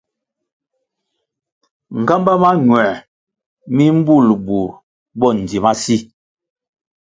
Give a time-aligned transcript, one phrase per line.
[2.01, 2.95] Nğámbá mañuer
[3.75, 4.69] mi mbul bur
[5.19, 5.95] bo ndzi ma si.